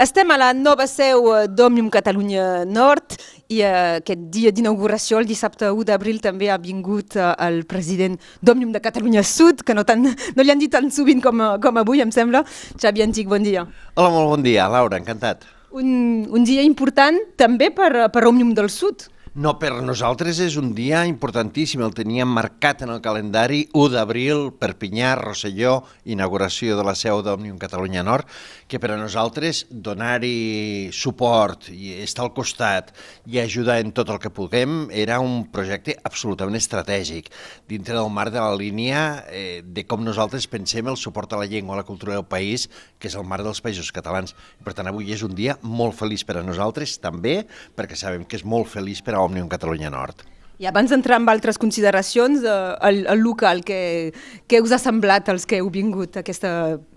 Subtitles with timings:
[0.00, 3.18] Estem a la nova seu eh, d'Òmnium Catalunya Nord
[3.52, 8.16] i uh, aquest dia d'inauguració, el dissabte 1 d'abril, també ha vingut uh, el president
[8.40, 10.06] d'Òmnium de Catalunya Sud, que no, tan,
[10.38, 12.46] no li han dit tan sovint com, com avui, em sembla.
[12.80, 13.66] Xavi Antic, bon dia.
[13.92, 15.44] Hola, molt bon dia, Laura, encantat.
[15.76, 15.90] Un,
[16.32, 19.10] un dia important també per, per Òmnium del Sud.
[19.40, 24.50] No, per nosaltres és un dia importantíssim, el teníem marcat en el calendari 1 d'abril,
[24.60, 28.28] Perpinyà, Rosselló, inauguració de la seu d'Òmnium Catalunya Nord,
[28.68, 32.90] que per a nosaltres donar-hi suport i estar al costat
[33.24, 37.32] i ajudar en tot el que puguem era un projecte absolutament estratègic,
[37.64, 41.48] dintre del marc de la línia eh, de com nosaltres pensem el suport a la
[41.48, 42.68] llengua, a la cultura del país,
[43.00, 44.36] que és el marc dels països catalans.
[44.60, 47.38] Per tant, avui és un dia molt feliç per a nosaltres, també,
[47.72, 50.26] perquè sabem que és molt feliç per a Òmnium Catalunya Nord.
[50.60, 54.12] I abans d'entrar en altres consideracions, eh, el, el local, què,
[54.44, 56.50] què us ha semblat els que heu vingut aquesta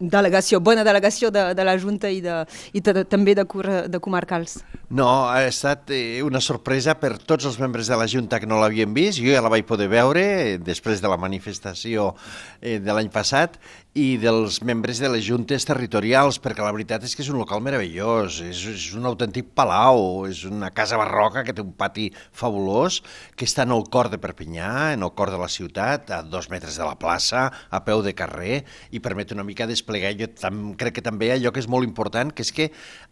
[0.00, 2.38] delegació, bona delegació de, de la Junta i, de,
[2.72, 4.62] i de, també de, de comarcals?
[4.88, 8.62] No, ha estat eh, una sorpresa per tots els membres de la Junta que no
[8.62, 9.20] l'havien vist.
[9.20, 12.14] Jo ja la vaig poder veure eh, després de la manifestació
[12.60, 13.60] de l'any passat
[13.98, 17.62] i dels membres de les juntes territorials, perquè la veritat és que és un local
[17.64, 23.00] meravellós, és, és un autèntic palau, és una casa barroca que té un pati fabulós,
[23.34, 26.50] que està en el cor de Perpinyà, en el cor de la ciutat, a dos
[26.52, 28.62] metres de la plaça, a peu de carrer,
[28.94, 32.30] i permet una mica desplegar, jo tam, crec que també allò que és molt important,
[32.32, 32.70] que és que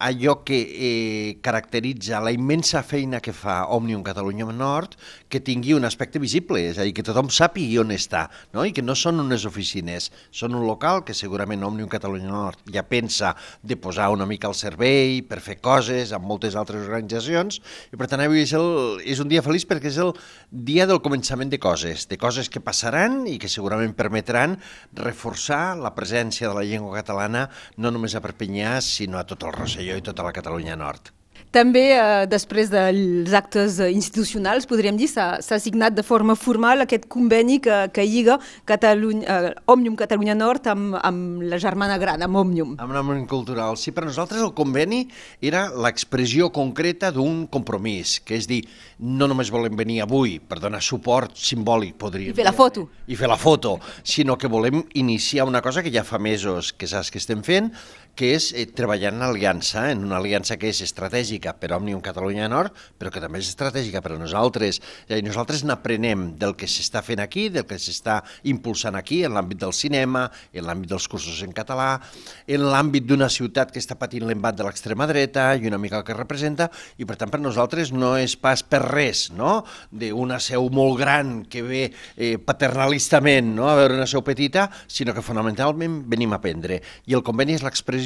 [0.00, 4.96] allò que eh, caracteritza la immensa feina que fa Òmnium Catalunya Nord,
[5.28, 8.24] que tingui un aspecte visible, és a dir, que tothom sàpigui on està,
[8.56, 8.64] no?
[8.64, 12.86] i que no són unes oficines, són un local que segurament Òmnium Catalunya Nord ja
[12.88, 17.60] pensa de posar una mica al servei per fer coses amb moltes altres organitzacions
[17.92, 20.14] i per tant avui és, el, és un dia feliç perquè és el
[20.50, 24.58] dia del començament de coses, de coses que passaran i que segurament permetran
[24.96, 29.56] reforçar la presència de la llengua catalana no només a Perpinyà sinó a tot el
[29.56, 31.14] Rosselló i tota la Catalunya Nord.
[31.50, 37.58] També, eh, després dels actes institucionals, podríem dir, s'ha signat de forma formal aquest conveni
[37.62, 38.38] que, que lliga
[38.68, 42.76] Catalunya, eh, Òmnium Catalunya Nord amb, amb la germana gran, amb Òmnium.
[42.78, 43.76] Amb l'Òmnium Cultural.
[43.80, 45.02] Sí, per nosaltres el conveni
[45.40, 48.62] era l'expressió concreta d'un compromís, que és dir,
[49.00, 52.86] no només volem venir avui per donar suport simbòlic, podríem I fer la foto.
[53.10, 56.86] I fer la foto, sinó que volem iniciar una cosa que ja fa mesos que
[56.86, 57.72] saps que estem fent,
[58.18, 62.48] que és eh, treballar en aliança, en una aliança que és estratègica per Òmnium Catalunya
[62.50, 64.80] Nord, però que també és estratègica per a nosaltres.
[65.08, 69.60] I nosaltres n'aprenem del que s'està fent aquí, del que s'està impulsant aquí, en l'àmbit
[69.62, 72.00] del cinema, en l'àmbit dels cursos en català,
[72.46, 76.06] en l'àmbit d'una ciutat que està patint l'embat de l'extrema dreta i una mica el
[76.06, 79.60] que representa, i per tant per nosaltres no és pas per res, no?,
[79.90, 81.82] d'una seu molt gran que ve
[82.16, 83.68] eh, paternalistament no?
[83.70, 86.80] a veure una seu petita, sinó que fonamentalment venim a aprendre.
[87.06, 87.99] I el conveni és l'expressió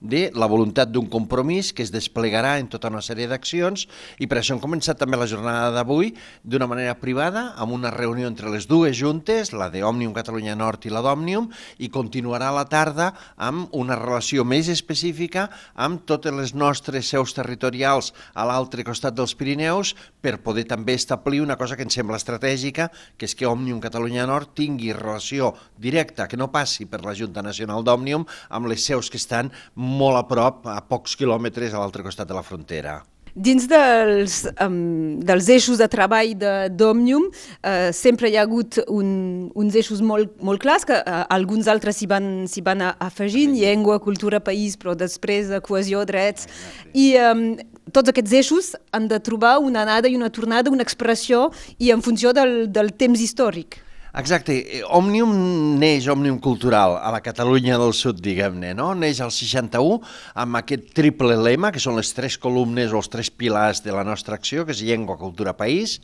[0.00, 3.86] de la voluntat d'un compromís que es desplegarà en tota una sèrie d'accions
[4.18, 8.26] i per això hem començat també la jornada d'avui d'una manera privada amb una reunió
[8.26, 9.84] entre les dues juntes, la de
[10.16, 16.06] Catalunya Nord i la d'Òmnium, i continuarà la tarda amb una relació més específica amb
[16.08, 21.56] totes les nostres seus territorials a l'altre costat dels Pirineus per poder també establir una
[21.60, 26.40] cosa que ens sembla estratègica, que és que Òmnium Catalunya Nord tingui relació directa, que
[26.40, 29.35] no passi per la Junta Nacional d'Òmnium, amb les seus que estan
[29.74, 33.02] molt a prop, a pocs quilòmetres a l'altre costat de la frontera.
[33.36, 36.30] Dins dels, um, dels eixos de treball
[36.72, 39.10] d'Òmnium uh, sempre hi ha hagut un,
[39.52, 44.40] uns eixos molt, molt clars que uh, alguns altres s'hi van, van afegint, llengua, cultura,
[44.40, 46.48] país, però després uh, cohesió, drets,
[46.96, 47.50] i um,
[47.92, 52.00] tots aquests eixos han de trobar una anada i una tornada, una expressió, i en
[52.00, 53.82] funció del, del temps històric.
[54.16, 54.54] Exacte.
[54.96, 55.32] Òmnium
[55.76, 58.94] neix, Òmnium Cultural, a la Catalunya del Sud, diguem-ne, no?
[58.96, 59.98] Neix al 61
[60.40, 64.06] amb aquest triple lema, que són les tres columnes o els tres pilars de la
[64.08, 65.98] nostra acció, que és llengua, cultura, país,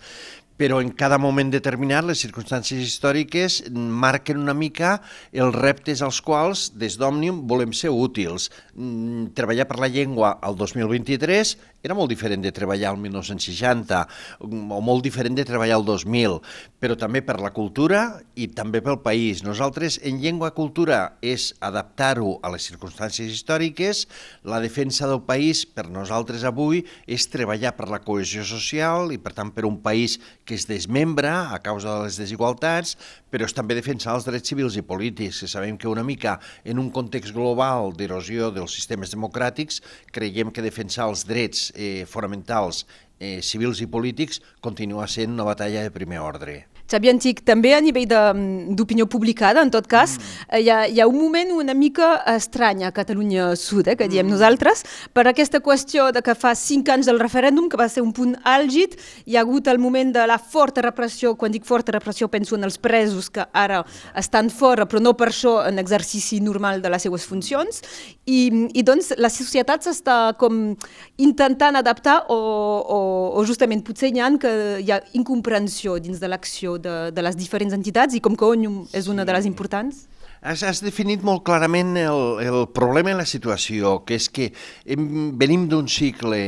[0.60, 4.98] però en cada moment determinat les circumstàncies històriques marquen una mica
[5.32, 8.50] els reptes als quals des d'Òmnium volem ser útils.
[8.76, 14.00] Mm, treballar per la llengua al 2023 era molt diferent de treballar al 1960
[14.46, 16.38] o molt diferent de treballar al 2000,
[16.78, 19.42] però també per la cultura i també pel país.
[19.42, 24.06] Nosaltres en llengua cultura és adaptar-ho a les circumstàncies històriques,
[24.46, 29.34] la defensa del país per nosaltres avui és treballar per la cohesió social i per
[29.34, 32.94] tant per un país que es desmembra a causa de les desigualtats,
[33.32, 36.78] però és també defensar els drets civils i polítics, que sabem que una mica en
[36.78, 39.80] un context global d'erosió dels sistemes democràtics
[40.12, 42.86] creiem que defensar els drets eh, fonamentals
[43.18, 46.71] eh, civils i polítics continua sent una batalla de primer ordre.
[46.90, 50.60] Xavi Antic, també a nivell d'opinió publicada, en tot cas, mm.
[50.60, 54.26] hi, ha, hi ha un moment una mica estrany a Catalunya Sud, eh, que diem
[54.26, 54.34] mm.
[54.34, 54.84] nosaltres,
[55.14, 58.34] per aquesta qüestió de que fa cinc anys del referèndum, que va ser un punt
[58.48, 58.96] àlgid,
[59.26, 62.66] hi ha hagut el moment de la forta repressió, quan dic forta repressió penso en
[62.68, 63.82] els presos que ara
[64.18, 67.82] estan fora, però no per això en exercici normal de les seues funcions,
[68.26, 70.74] i, i doncs la societat s'està com
[71.22, 73.00] intentant adaptar o, o,
[73.38, 74.52] o justament potser hi ha que
[74.82, 78.82] hi ha incomprensió dins de l'acció de, de les diferents entitats i com que Ònium
[78.92, 80.06] és una de les importants?
[80.42, 84.48] Has, has definit molt clarament el, el problema i la situació, que és que
[84.90, 85.04] hem,
[85.38, 86.40] venim d'un cicle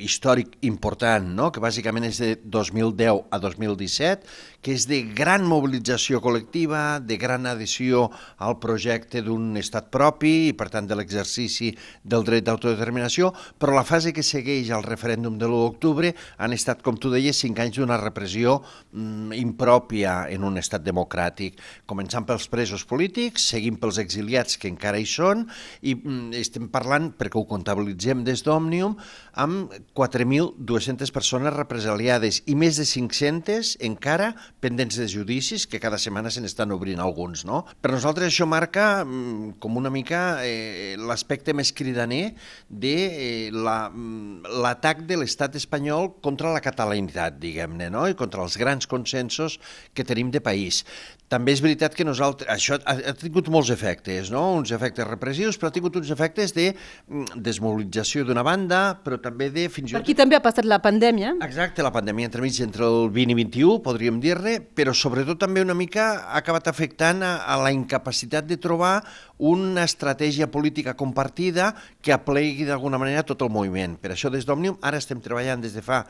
[0.00, 1.50] històric important, no?
[1.52, 4.24] que bàsicament és de 2010 a 2017,
[4.64, 8.06] que és de gran mobilització col·lectiva, de gran adhesió
[8.40, 13.84] al projecte d'un estat propi i, per tant, de l'exercici del dret d'autodeterminació, però la
[13.84, 17.82] fase que segueix al referèndum de l'1 d'octubre han estat, com tu deies, cinc anys
[17.82, 24.58] d'una repressió mm, impròpia en un estat democràtic, començant pels presos polítics, seguim pels exiliats
[24.60, 25.46] que encara hi són,
[25.82, 28.96] i mm, estem parlant, perquè ho comptabilitzem des d'Òmnium,
[29.42, 36.30] amb 4.200 persones represaliades i més de 500 encara pendents de judicis, que cada setmana
[36.30, 37.62] se n'estan obrint alguns, no?
[37.80, 42.34] Per nosaltres això marca mm, com una mica eh, l'aspecte més cridaner
[42.68, 48.06] de eh, mm, l'atac la, de l'estat espanyol contra la catalanitat, diguem-ne, no?
[48.08, 49.58] i contra els grans consensos
[49.94, 50.82] que tenim de país.
[51.32, 52.48] També és veritat que nosaltres...
[52.52, 54.42] Això ha, ha tingut molts efectes, no?
[54.58, 59.48] uns efectes repressius, però ha tingut uns efectes de mm, desmobilització d'una banda, però també
[59.54, 59.64] de...
[59.72, 61.32] Fins per aquí també ha passat la pandèmia.
[61.46, 65.76] Exacte, la pandèmia entremig entre el 20 i 21, podríem dir-ne, però sobretot també una
[65.78, 68.98] mica ha acabat afectant a, a la incapacitat de trobar
[69.42, 71.72] una estratègia política compartida
[72.04, 73.96] que aplegui d'alguna manera tot el moviment.
[73.98, 76.04] Per això des d'Òmnium ara estem treballant des de fa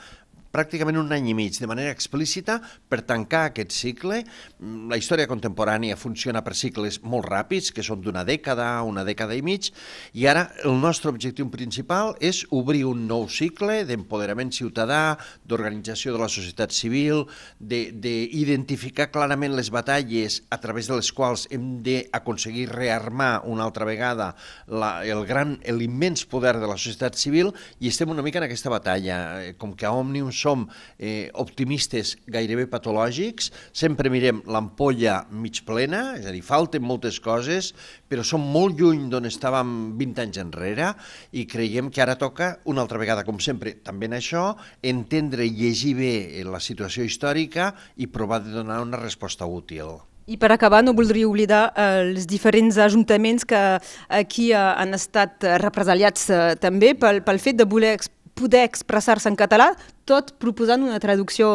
[0.53, 2.59] pràcticament un any i mig de manera explícita
[2.89, 4.23] per tancar aquest cicle.
[4.61, 9.35] Mm, la història contemporània funciona per cicles molt ràpids, que són d'una dècada, una dècada
[9.35, 9.71] i mig,
[10.13, 15.17] i ara el nostre objectiu principal és obrir un nou cicle d'empoderament ciutadà,
[15.49, 17.25] d'organització de la societat civil,
[17.59, 24.33] d'identificar clarament les batalles a través de les quals hem d'aconseguir rearmar una altra vegada
[24.67, 28.73] la, el gran, l'immens poder de la societat civil i estem una mica en aquesta
[28.73, 29.19] batalla.
[29.43, 30.67] Eh, com que a Òmnium som
[30.99, 37.73] eh, optimistes gairebé patològics, sempre mirem l'ampolla mig plena, és a dir, falten moltes coses,
[38.11, 40.93] però som molt lluny d'on estàvem 20 anys enrere
[41.33, 44.53] i creiem que ara toca, una altra vegada, com sempre, també en això,
[44.83, 46.15] entendre i llegir bé
[46.47, 50.01] la situació històrica i provar de donar una resposta útil.
[50.31, 53.61] I per acabar, no voldria oblidar eh, els diferents ajuntaments que
[54.09, 57.97] aquí eh, han estat represaliats eh, també pel, pel fet de voler
[58.39, 59.73] poder expressar-se en català,
[60.09, 61.49] tot proposant una traducció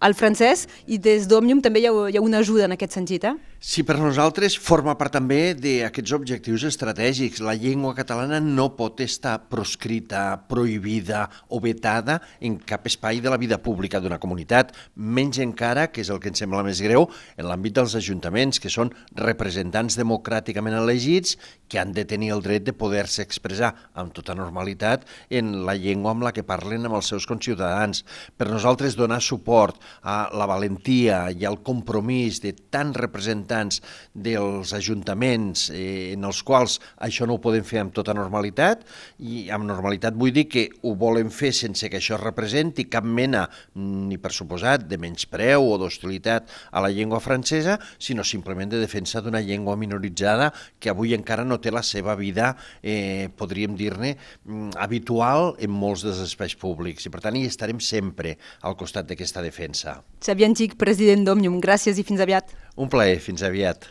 [0.00, 3.24] al francès i des d'Òmnium també hi ha, hi ha una ajuda en aquest sentit.
[3.24, 3.34] Eh?
[3.58, 7.40] Sí, per nosaltres forma part també d'aquests objectius estratègics.
[7.42, 13.36] La llengua catalana no pot estar proscrita, prohibida o vetada en cap espai de la
[13.36, 17.48] vida pública d'una comunitat, menys encara, que és el que ens sembla més greu, en
[17.50, 21.34] l'àmbit dels ajuntaments, que són representants democràticament elegits
[21.66, 25.02] que han de tenir el dret de poder-se expressar amb tota normalitat
[25.34, 28.06] en la llengua amb la que parlen amb els seus conciutadans.
[28.38, 35.68] Per nosaltres donar suport a la valentia i al compromís de tants representants dels ajuntaments
[35.74, 38.84] eh, en els quals això no ho podem fer amb tota normalitat
[39.18, 43.46] i amb normalitat vull dir que ho volen fer sense que això representi cap mena,
[43.74, 49.22] ni per suposat, de menyspreu o d'hostilitat a la llengua francesa, sinó simplement de defensa
[49.22, 54.76] d'una llengua minoritzada que avui encara no té la seva vida, eh, podríem dir-ne, mm,
[54.76, 59.42] habitual en molts dels espais públics i per tant hi estarem sempre al costat d'aquesta
[59.42, 60.02] defensa.
[60.24, 62.54] Xavier Antic, president d'Òmnium, gràcies i fins aviat.
[62.84, 63.88] Un plaer, fins aviat.